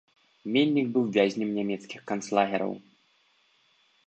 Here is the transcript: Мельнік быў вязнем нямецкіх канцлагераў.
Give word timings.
Мельнік 0.53 0.87
быў 0.95 1.05
вязнем 1.17 1.49
нямецкіх 1.57 2.01
канцлагераў. 2.13 2.75